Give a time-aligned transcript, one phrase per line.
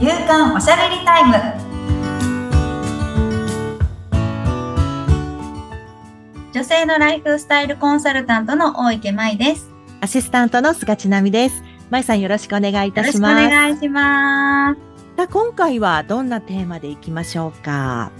[0.00, 1.34] 夕刊おしゃべりタイム
[6.54, 9.68] 女性のライフスタイルコンサルタントの大池舞です
[10.00, 11.62] アシスタントの菅千奈美です。
[11.90, 13.48] まいさんよろしくお願いいたよろしくおします。
[13.50, 14.80] 願いします
[15.18, 18.10] さあ今回はどんなテーマでいきましょうか？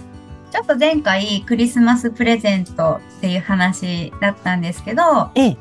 [0.51, 5.57] ちょっと前回クリスマスプレゼントっていう話だったんですけどええ、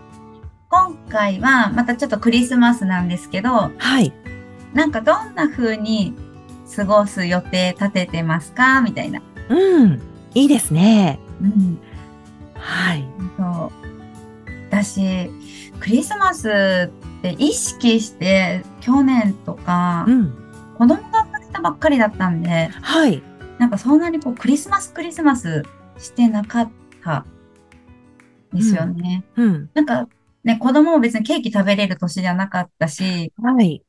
[0.68, 4.13] 今回はまたちょっとクリスマスなんですけどはい。
[4.75, 6.15] なんかどんな風に
[6.75, 8.81] 過ごす予定立ててますか？
[8.81, 9.21] みたいな。
[9.49, 10.01] うん。
[10.35, 11.19] いいですね。
[11.43, 11.79] うん。
[12.55, 13.05] はい。
[13.37, 13.73] そ
[14.69, 14.71] う。
[14.71, 15.31] だし、
[15.81, 20.35] クリスマスって意識して去年とかう、ん。
[20.79, 23.23] 子供が生まれたばっかりだったんで、はい。
[23.59, 25.65] なんかそんなにこうクリスマスクリスマス
[25.99, 26.71] してなかっ
[27.03, 27.27] た
[28.53, 29.25] ですよね。
[29.37, 29.71] うん。
[29.75, 30.09] なんか
[30.45, 33.83] ね、子供も別にケーキ食べれる年じゃなかったし、はい。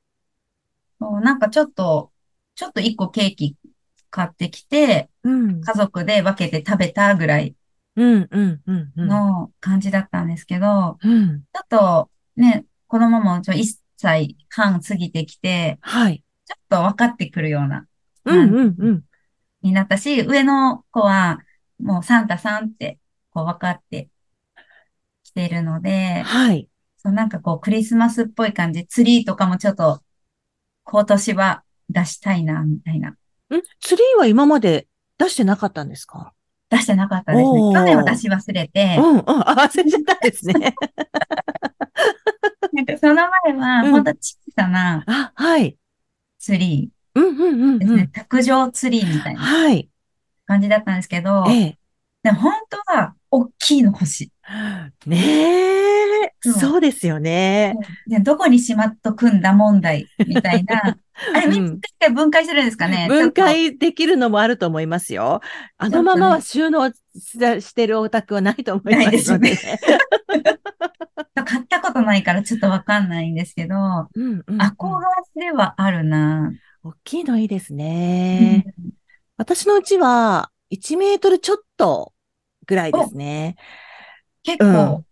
[1.02, 2.12] そうなんかちょっと、
[2.54, 3.56] ちょっと一個ケーキ
[4.12, 5.62] 買ってきて、うん。
[5.62, 7.56] 家族で分けて食べたぐらい。
[8.96, 11.44] の感じだったんですけど、うん。
[11.54, 16.24] ちょっとね、子供もちょ1歳半過ぎてきて、はい。
[16.46, 17.88] ちょっと分かってくるような、
[18.26, 18.54] うん。
[18.54, 18.76] うん。
[18.78, 19.04] うん。
[19.64, 21.40] になったし、上の子は
[21.80, 23.00] もうサンタさんって
[23.32, 24.10] こう分かって
[25.24, 26.68] きてるので、はい。
[26.98, 30.04] そうなんかこうクリスマスっぽい感じ、ツリーとかもちょっと
[30.92, 33.12] 今年は出したいな、みたいな。
[33.12, 33.16] ん？
[33.80, 36.34] ツリーは今まで出してなかったんですか？
[36.70, 37.62] 出してなかったですね。
[37.74, 39.06] 去年は出し忘れてう、ん。
[39.20, 39.24] うん。
[39.26, 40.54] あ、忘れちゃったんですね。
[42.74, 45.78] なんかその前はうん本当小さなあ、はい。
[46.40, 47.24] ツリうん。
[47.24, 47.62] うん。
[47.62, 47.76] うん。
[47.76, 48.02] ーですね。
[48.04, 48.12] うん。
[48.12, 49.90] 卓上ツリーみたいなはい。
[50.46, 51.78] 感じだったんですけど、ええ。
[52.24, 54.32] でも本当は大きいの欲しい。
[55.10, 55.18] ね
[56.26, 57.76] え、そうですよね。
[58.06, 60.98] でどこにしまっとくんだ問題みたいな。
[61.34, 65.40] あれ、うんみんな分解するんですかね分解できるのもあると思いますよ。
[65.78, 69.56] あのままは収納ししてるお宅はないと思いますので。
[69.56, 69.76] ちょ
[71.22, 75.00] っと買ったことないからちょっとわかんないんですけど、うんうんうん憧
[75.36, 76.52] れはあるな。
[76.84, 78.66] 大きいのいいですね。
[78.78, 78.92] うん
[79.38, 82.14] 私のうちは1メートルちょっと
[82.72, 83.58] ぐらいですね。
[84.44, 85.04] 結構、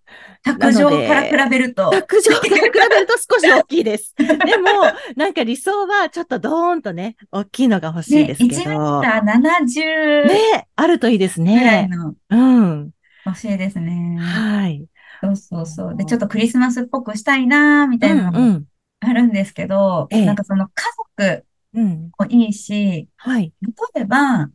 [0.43, 4.15] 卓上から比べると、卓上から比べると少し大きいです。
[4.17, 8.79] でも、なんか理想はちょっとドーンとね、大きいのが欲しいね、ですけ1メど。
[8.79, 11.89] ーター70ねあるといいですぐらいね。
[11.89, 12.91] のうん。
[13.25, 14.17] 欲しいですね。
[14.19, 14.87] はい。
[15.21, 15.95] そうそうそう。
[15.97, 18.65] で、ちょっとクリスマスっぽくしたいな、みたいなのもうんうん。
[19.01, 20.73] あるんですけど、ええなんかその家
[21.17, 22.11] 族うん。
[22.19, 23.53] もいいし、はい。
[23.95, 24.49] 例えば、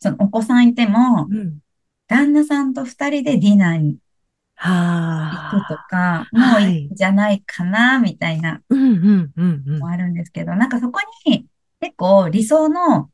[0.00, 1.61] そのお子さんいても、うん。
[2.12, 3.96] 旦那さんと二人でディナーに
[4.54, 5.86] は行くとあ。
[5.88, 9.88] か、もういいんじゃないかな、みたいなうんうんうんうんのも。
[9.88, 11.48] あるんですけど、なんかそこに
[11.80, 13.10] 結構理想の、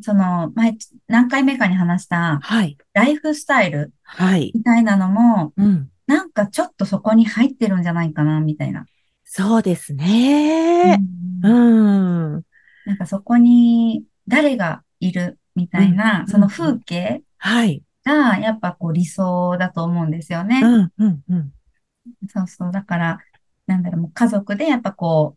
[0.00, 0.76] その、前、
[1.08, 2.78] 何回目かに話したはい。
[2.94, 4.52] ライフスタイルはい。
[4.54, 5.90] みたいなのも、うん。
[6.06, 8.86] なんかちょっとそこに入ってるんじゃないかな、みたいな。
[9.24, 11.00] そうですね。
[11.42, 12.42] ううんん。
[12.86, 17.82] なんかそこに誰がいるみたいな、うんその風景はい。
[18.04, 20.60] がやっぱこう理想だと思うんですよね。
[20.62, 21.52] うんうんうん。
[22.28, 22.72] そうそう。
[22.72, 23.18] だから、
[23.66, 25.36] なんだろう、もう家族でやっぱこ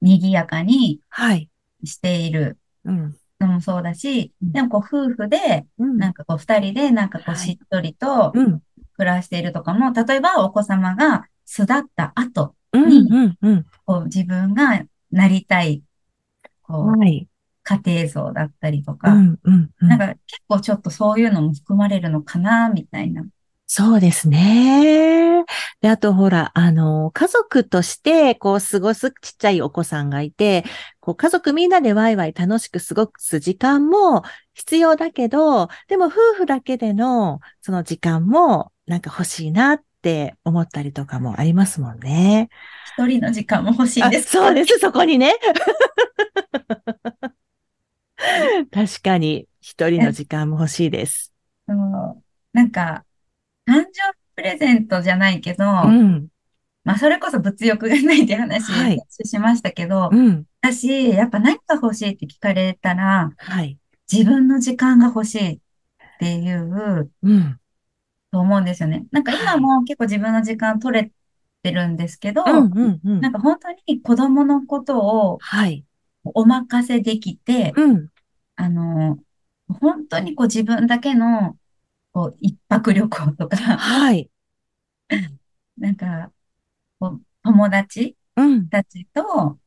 [0.00, 1.48] う、賑やかにはい。
[1.84, 3.16] しているうん。
[3.40, 5.98] のもそうだし、うんでもこう夫婦で、うん。
[5.98, 8.62] なんかこう二人でなんかこうはいしっとりとうん。
[8.94, 13.66] 暮らしているとかも、例えばお子様が巣立った後、うんうんうん。
[13.86, 15.82] こう自分がなりたい、
[16.62, 17.26] こう、はい。
[17.62, 19.88] 家庭像だったりとうか、んうんうん。
[19.88, 23.24] なんか結構ちょっとそういうのも含まれるのかな、みたいな。
[23.66, 25.44] そうですね。
[25.80, 30.64] で、あとほら、あの、家族として、こう、過ごすちっちゃいお子さんがいて、
[31.00, 42.50] こう、家族みんなでワイワイ楽しく過ごす時間も必要だけど、でも夫婦だけでの、その時間も、なんか欲しいなって思ったりとかもありますもんね。
[42.98, 44.32] 一人の時間も欲しいあです。
[44.32, 45.34] そうです、そこにね。
[48.70, 51.32] 確かに、一人の時間も欲しいです。
[51.68, 52.22] そう。
[52.52, 53.04] なんか、
[53.66, 53.88] 誕生日
[54.34, 56.28] プレゼントじゃないけど、うん、
[56.84, 59.00] まあそれこそ物欲がないって話、はい。
[59.24, 63.78] しましたけど、うん、私、やっぱ何が欲しいって聞かれたら、はい、
[64.10, 65.58] 自分の時間が欲しいっ
[66.18, 67.60] ていう、うん、
[68.32, 69.06] と思うんですよね。
[69.12, 71.12] なんか今も結構自分の時間取れ
[71.62, 73.20] てるんですけど、うん、うん、うん。
[73.20, 75.84] なんか本当に子供のことをはい、
[76.24, 78.08] お任せできて、うん、
[78.56, 79.18] あの、
[79.68, 81.58] 本当にこう自分だけの
[82.12, 84.30] こう一泊旅行とか、はい、
[85.78, 86.32] なんか、
[86.98, 89.58] こう友達うん、たちと、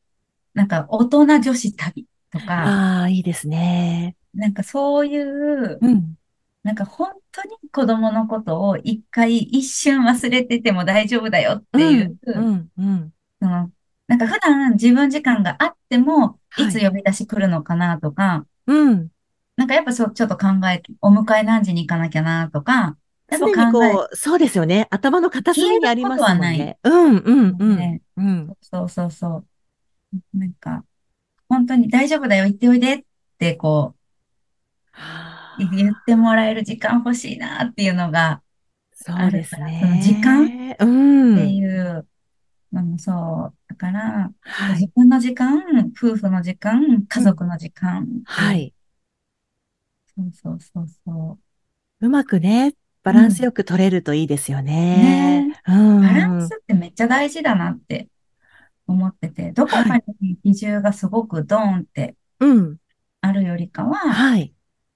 [0.54, 4.16] なんか大人女子旅とか、ああ、いいですね。
[4.34, 6.16] なんかそういう、うん。
[6.62, 13.12] なんか本当に子供のことを一回一瞬忘れてても大丈夫だよっていう、うん、うん。
[13.40, 13.70] その、
[14.08, 16.68] なんか普段自分時間があっても、はい。
[16.68, 19.08] いつ呼び出し来るのかなとか、うん。
[19.56, 22.96] なんかやっぱそう、ちょっと考え、お迎え何時に行かなきゃなとか、
[23.28, 24.86] やっ常にぱ考えこう、そうですよね。
[24.90, 26.78] 頭の片隅にありますもんね。
[26.84, 28.02] うん、うん、うんね。
[28.16, 28.52] うん。
[28.60, 29.44] そうそうそ
[30.34, 30.38] う。
[30.38, 30.84] なんか、
[31.48, 33.04] 本当に大丈夫だよ、行っておいでっ
[33.38, 38.42] てこう、言ってもらえる時間欲しいなっていうのが、
[38.92, 39.80] そうですあるからね。
[39.80, 40.42] その時間
[40.78, 41.34] うん。
[41.34, 42.06] っていう
[42.72, 43.54] のもそう。
[43.68, 44.80] だから、はい。
[44.80, 45.62] 自分の時間、
[45.96, 48.74] 夫婦の時間、家族の時間はい。
[50.14, 51.38] そうそうそうそ
[52.00, 55.52] うまくね、バランスよく取れるといいですよね。
[55.68, 55.98] うん。
[55.98, 56.02] う。
[56.02, 58.08] バランスってめっちゃ大事だなって
[58.86, 62.76] 思ってて、どこかに比重がすごくドーンってうん。
[63.20, 64.54] あるよりかは、はい。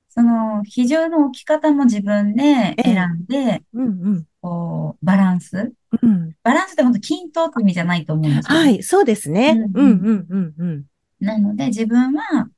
[0.09, 4.27] その比重の置き方も自分で選んで、うん、うん。
[4.41, 5.73] こう、バランス？
[6.03, 6.35] うん。
[6.43, 8.59] バランスって本当均等って意味じゃないと思うんですよ。
[8.59, 9.57] はい、そうですね。
[9.75, 10.85] ううんん、うん、うん、うん。
[11.21, 12.49] なので自分は、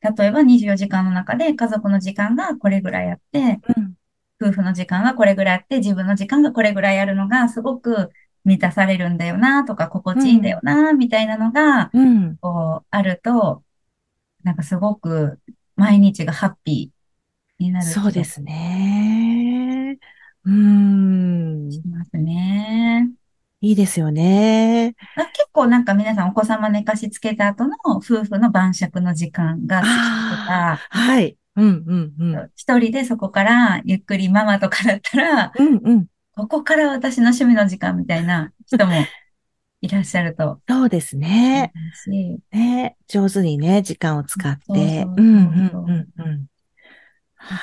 [0.00, 3.94] 例えば24時間の中で家族の時間がこれぐらいあって、うん
[4.40, 8.10] 夫婦の時間がこれぐらいあって、自分の時間がこれぐらいあるのがすごく
[8.44, 12.36] 満たされるんだよなとか、心地いいんだよなみたいなのが、うん。
[12.40, 13.64] こう、あると、
[14.44, 15.40] なんかすごく
[15.74, 19.57] 毎日がハッピーになるそうですね。
[20.48, 21.70] うん。
[21.70, 23.10] しますね。
[23.60, 24.94] いいですよね。
[25.16, 29.92] あ結構なんか皆さんお子様寝かしつけた後の夫婦の晩酌の時間が好きと
[30.46, 31.36] か、はい。
[31.56, 32.50] うん、うん、うん。
[32.54, 36.06] 一人でそこからゆっくりママとかだったら、うん、うん。
[36.36, 38.92] ここから私の趣味の時間みたいな人も
[39.80, 41.72] いらっしゃるとそうです思ね。
[42.52, 42.96] ね。
[43.08, 44.62] 上手にね、時間を使って。
[44.66, 46.46] そううん、うん、うん。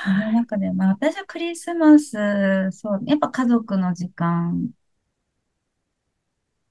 [0.04, 4.72] その中で、まあ私はクリスマス、そう、やっぱ家族の時間、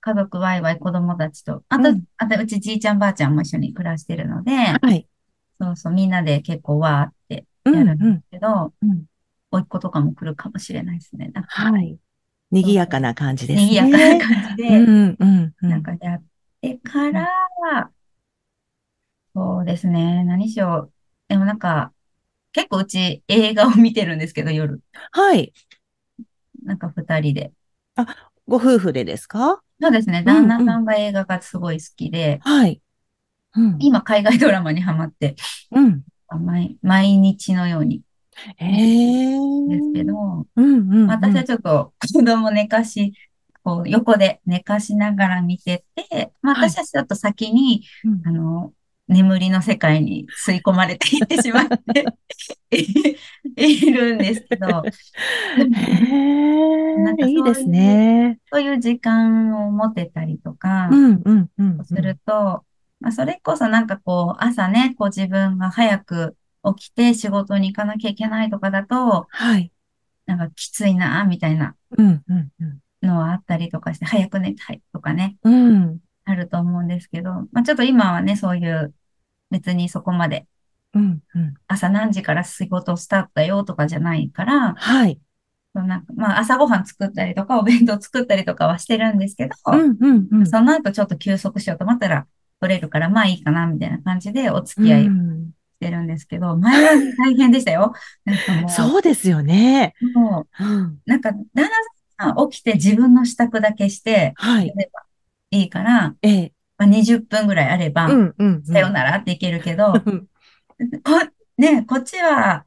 [0.00, 5.08] 家族ワイワイ子供たちと、あと、うんあとうちじいちゃんばあちゃんも一緒に暮らしてるので、はい。
[5.60, 9.04] そうそう、みんなで結構わーってうん、やるんでうんすけど、うん。
[9.50, 11.28] 甥っ子とかも来るかもしれないですね。
[11.28, 11.98] なんか、はい。
[12.50, 13.66] 賑やかな感じですね。
[13.68, 15.70] 賑やかな感じで、うん、うん、うん。
[15.70, 16.24] なんかやっ
[16.60, 17.28] てから、
[19.34, 20.94] そうですね、何しよう。
[21.28, 21.92] でもなんか、
[22.54, 24.80] 結構うち映画を見てるんですけど、夜。
[25.10, 25.52] はい。
[26.64, 27.52] なんか二人で。
[28.46, 29.60] ご夫婦でですか？
[29.82, 32.80] そうですね、旦那さんが映画がすごい好きで、はい。
[33.56, 33.76] うん。
[33.80, 35.34] 今海外ドラマにハマって、
[35.72, 36.02] うん。
[36.44, 38.02] 毎、毎日のように
[38.56, 39.38] へえ。
[39.68, 41.06] ですけど、うん、うんうん。
[41.08, 43.14] 私はちょっと子供寝かし、
[43.62, 48.72] こう横で寝かしながら見てて、まあはい私はちょっと先に、うんあの、
[49.08, 52.06] 眠りの世界に吸い込まれていってしまって
[53.56, 54.82] いるんですけど、な
[57.12, 58.38] んかいいいですね。
[58.50, 60.90] そういう時間を持てたりとか。
[61.84, 62.64] すると、
[63.00, 66.36] まあ、それこそなんかこう、朝ね、こう自分が早く
[66.76, 69.70] 起きて仕事に行かなきゃいけないとかだと、はい。
[70.26, 72.78] なんかきついな、みたいなうん、うん、うん。
[73.06, 75.98] のはあったりとかして、早く寝たいとかね、うん、
[76.34, 78.94] あると思うんですけど、まあちょっと今はね、そういう、
[79.50, 80.46] 別にそこまで
[80.94, 81.54] うん、うん。
[81.66, 85.20] 朝何時から仕事スタートだよとかじゃないから、はい。
[85.74, 90.46] なんかまあ朝ごはん作ったりとか、お弁当作ったりとかはしてるんですけど、うん、うん、うん。
[90.46, 92.26] その後ちょっと休息しようと思ったら
[92.60, 97.92] 取れるから、まあいいかな、みたいな感じでお付き合いうんしてるんですけど、前はね大変でしたよ。
[98.24, 99.94] なんかもう、そうですよね。
[100.14, 100.98] もううん。
[101.06, 101.68] なんか旦那
[102.18, 104.68] さんが起きて自分の支度だけして、はい。
[104.68, 105.02] やれば
[105.54, 106.52] いいから、ええ。
[106.76, 108.64] まあ、20分ぐらいあれば、うん、うん。
[108.64, 109.94] さよならっていけるけど、
[111.56, 112.64] ね、こっちは、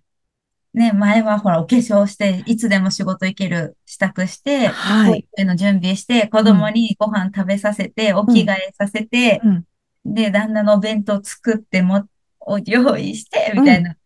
[0.73, 9.63] ね、前はほら、お化粧して、いつでも仕事行ける支度して、はいの準備して、子供にご飯食べさせて、お着替えさせて、うん
[10.07, 12.07] で、旦那のお弁当作っても、
[12.39, 13.97] お用意して、みたいな。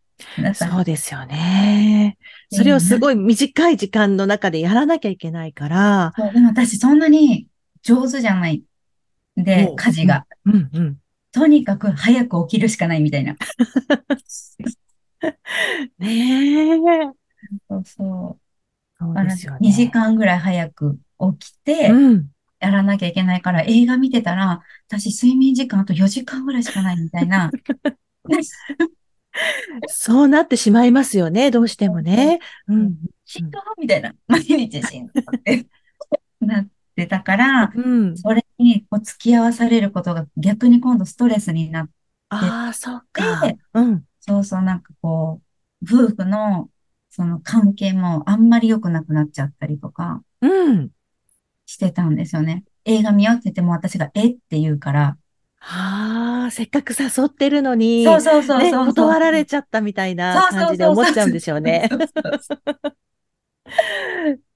[0.53, 2.17] そうですよね。
[2.51, 6.13] それをすごい短い時間の中でやらなきゃいけないから。
[6.33, 7.47] でも私そんなに
[7.83, 8.63] 上手じゃない。
[9.35, 10.25] でお、家事が。
[10.45, 10.97] うん、うん。
[11.31, 13.35] とにかく早く起きるしかないみたいな。
[15.99, 16.77] ねえ。
[17.69, 18.41] そうそう。
[18.99, 19.59] そうだからですよね。
[19.61, 20.99] 2時間ぐらい早く
[21.39, 22.27] 起きて、うん。
[22.59, 27.49] やらなきゃいけないから、映画見てたら、私睡眠時間あと4時間ぐらいしかないみたいな。
[29.87, 31.49] そうなってしまいますよね。
[31.49, 32.39] どうしてもね。
[32.67, 32.97] うん。
[33.25, 34.13] しんどいみたいな。
[34.27, 35.63] 毎日しんどいってな
[37.03, 37.81] ってたから、う
[38.11, 38.17] ん。
[38.17, 41.91] それにこう付き合わされることが逆に今度ストレスになって、
[42.29, 43.41] ああ、そっか。
[43.41, 44.03] でうん。
[44.19, 45.41] そうそう、なんかこ
[45.81, 46.69] う、夫婦の
[47.09, 50.89] その関係もあんまり良くなくなっちゃったりとかうん。
[51.65, 52.63] してたんですよね。
[52.85, 55.17] 映画見ようって言っても私がえって言うから、
[55.63, 58.93] ああ、せっかく誘ってるのに、そうそうそうね、そうそう。
[58.95, 61.87] 断られちゃったみたいな感じで思っちゃうんでしょうね。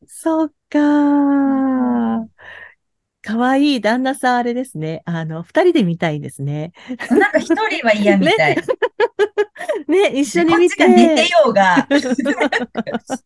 [0.07, 2.27] そ っか。
[3.25, 5.01] かわいい旦那さんあれですね。
[5.05, 6.73] あの、二人で見たいですね。
[7.09, 8.55] なんか一人は嫌みたい。
[9.87, 11.21] ね、 一緒に見こっちが寝てて。
[11.23, 11.87] ようが、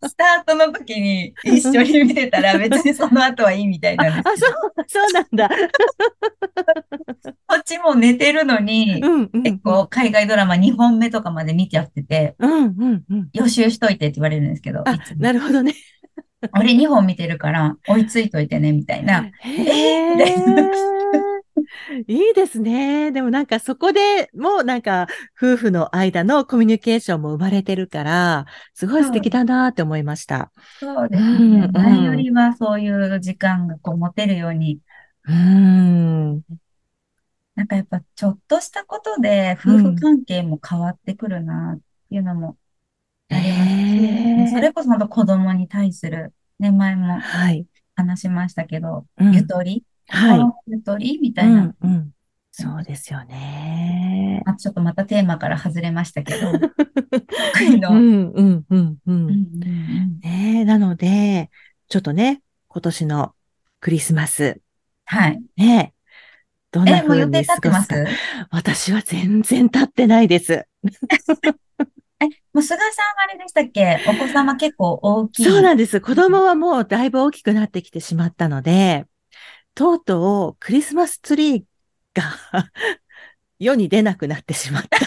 [0.08, 5.50] スタートの時に一緒に見てたら別にその後はいいみたいなんあ、ですけど、そう、そうなんだ。
[7.48, 9.44] こっちも寝てるのにう、ん、うん。
[9.44, 13.30] 結構海外ドラマ2本目とかまで見てやってて、うん、うん、うん。
[13.34, 14.84] 予習しといてって言われるんですけど、
[15.18, 15.74] なるほどね。
[16.58, 19.30] 俺2本見てるから追いついといてね、みたいな。
[19.42, 20.72] へえ。
[22.08, 23.12] いいですね。
[23.12, 30.52] でもなんかそこでもうなんか夫婦の間のコミュニケーションも生まれてるから、すごい素敵だなって思いました。
[30.80, 31.68] そうですね。
[31.70, 34.80] う前よりはそういう時間がこう持てるように、
[35.28, 36.42] うーん。
[37.56, 41.80] なんかやっぱちょっとしたことで夫婦関係も変わってくるなっ
[42.10, 42.58] ていうのも
[43.32, 47.66] ありますし、へーそれこそ子供に対する、ね、前もはい。
[47.96, 50.38] 話しましたけど、うんゆとり、はい。
[50.38, 51.20] 心のゆとり？
[51.22, 51.52] みたいな。
[51.62, 52.12] うん、うん。
[52.52, 54.42] そうですよね。
[54.46, 56.40] あ、ちょっとまたテーマから外れましたけど。
[57.90, 59.28] ううんん、うん、うん、ううんん。
[59.28, 61.50] うんねえ、なので、
[61.88, 63.34] ちょっとね、今年の
[63.80, 64.60] クリスマス、
[65.06, 65.42] はい。
[65.56, 65.94] ねえ、
[66.72, 67.88] どんなえ、もう予定風に立ってます？
[67.88, 68.48] 過ごすか。
[68.52, 70.66] 私は全然立ってないです。
[72.22, 72.90] え、もう菅さんは
[73.30, 74.00] あれでしたっけ？
[74.08, 75.46] お子様結構大きい。
[75.46, 76.02] そうなんです。
[76.02, 79.06] 子供はもうだいぶ大きくなってきてしまったので、
[79.76, 81.64] とうとうクリスマスツリー
[82.14, 82.24] が
[83.60, 84.98] 世に出なくなってしまった。
[85.00, 85.02] あ、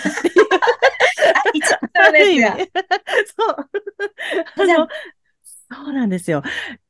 [1.53, 2.49] 一応そうですよ。
[4.67, 4.89] そう。
[5.75, 6.43] そうなんですよ。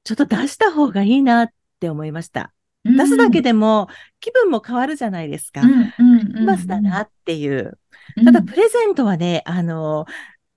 [0.05, 1.49] ちょっと出した方がいいなっ
[1.81, 2.53] て思いました。
[2.85, 3.89] 出すだけでも
[4.21, 5.63] 気分も変わるじゃないですか。
[5.63, 6.21] うん、うん、うん、うん。
[6.21, 7.79] クリスマスだなっていう。
[8.17, 8.25] うん。
[8.25, 10.07] ただ、プレゼントはね、あの、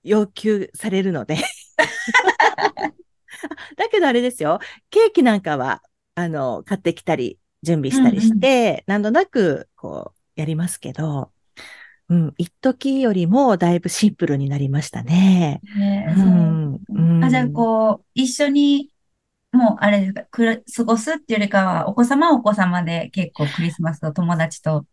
[0.03, 1.35] 要求されるので。
[3.77, 4.59] だけどあれですよ。
[4.89, 5.81] ケーキなんかは、
[6.15, 11.31] あの、買ってきたり、準備したりして、なんとなく、こう、やりますけど、
[12.07, 15.61] うん、一時よりもだいぶシンプルになりましたね。
[15.75, 18.91] ねう、んうんあ、じゃあ、こう、一緒に、
[19.51, 20.25] もう、あれですか、
[20.77, 24.85] 過ごすっていうよりかは、お子様はお子様で結構クリスマスを友達と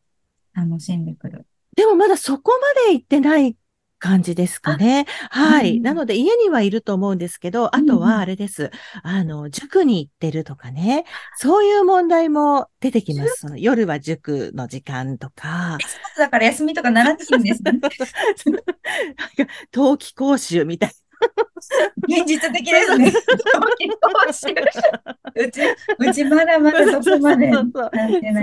[0.55, 1.47] 楽しんでくる。
[1.77, 2.53] でもまだそこ
[2.85, 3.57] まで行ってない
[3.99, 5.07] 感じですかね。
[5.31, 5.77] はい。
[5.77, 8.71] うんなので家にはいると思うんですけど、あとうんうんはあれです。
[9.05, 11.05] あの、塾に行ってるとかね。
[11.37, 13.37] そういう問題も出てきます。
[13.43, 15.79] その夜は塾の時間とか、
[16.19, 17.81] だから休みとか ならないんですね。
[19.71, 20.91] 冬季講習みたい
[22.09, 23.13] 現実的ですね。
[25.35, 25.61] うち、
[25.99, 27.65] うちまだまだそこまでなそ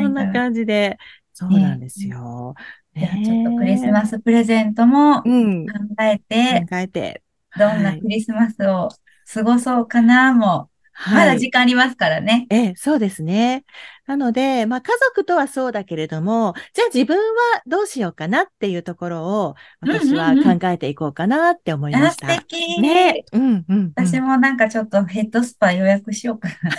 [0.07, 0.31] んな。
[0.31, 0.97] 感じで。
[1.33, 2.53] そうなんですよ。
[2.99, 5.73] じゃあちょっとクリスマスプレゼントも考うん。
[6.03, 7.23] えて、考えて。
[7.55, 8.89] どんなクリスマスを
[9.33, 10.68] 過ごそうかなも、
[11.07, 12.47] まだ時間ありますからね。
[12.49, 13.63] ええ、そうですね。
[14.05, 22.27] なので、まあ家族とはそうだけれども、じゃあ自分はどうしようかなっていうところを私はうんうんうん考えていこうかなって思いました。
[22.27, 22.81] 敵。
[22.81, 23.23] ね。
[23.31, 23.91] うん、うん、うん。
[23.95, 26.71] 私もなんかちょっとヘッドスパ予約しようかな。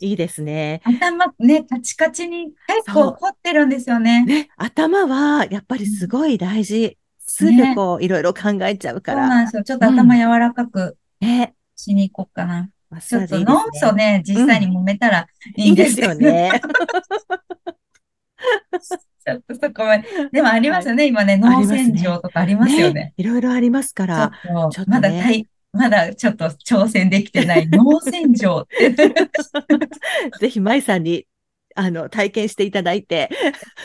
[0.00, 0.80] いいですね。
[0.84, 4.24] 頭ね、カチカチに結そう構凝ってるんですよね。
[4.24, 6.98] ね、頭はやっぱりすごい大事。
[7.26, 9.28] すぐこう、いろいろ考えちゃうそうから。
[9.28, 9.64] なんですよ。
[9.64, 11.54] ちょっと頭柔らかくね。
[11.76, 12.68] しに行こうかな。
[12.92, 16.60] マッちょっとサージいいです脳みそね、実際に揉めたらいいんですよね。
[19.24, 20.04] ちょっとそこまで。
[20.30, 23.14] でもありますよね、今ね、あり脳洗浄とかありますよね。
[23.16, 24.30] いろいろありますかちょらっ。
[24.30, 28.90] と、ちょっとねまだ体、まだちょっと挑戦できてない脳洗浄って。
[30.38, 31.26] ぜひ、舞さんに、
[31.74, 33.30] あの、体験していただいて、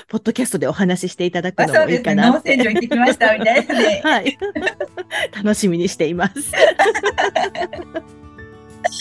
[0.09, 2.57] ポッドキャストでお話ししていただくあのもいそうですね、いかなって。
[2.57, 4.01] 脳洗浄行ってきましたみたいなね。
[4.03, 4.37] はい。
[5.33, 6.51] 楽しみにしています。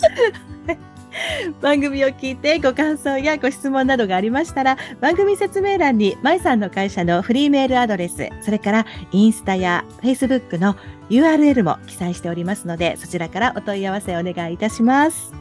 [1.61, 10.77] 番組を聞いてご感想やご質問などがありましたら、番組説明欄に、まいさんの会社のフリーメールアドレス、それからインスタやフェイスブックの
[11.09, 15.33] URL も記載しておりますので、そちらからお問い合わせお願いいたします。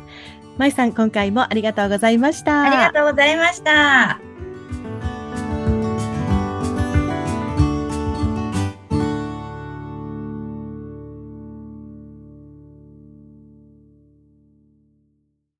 [0.57, 2.63] まいさん、今回もありがとうございました。
[2.63, 4.34] ありがとうございました。